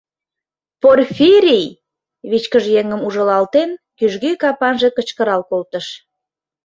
—Порфирий!— 0.81 1.67
вичкыж 2.29 2.65
еҥым 2.79 3.01
ужылалтен, 3.07 3.69
кӱжгӱ 3.97 4.31
капанже 4.41 4.89
кычкырал 4.97 5.41
колтыш. 5.49 5.87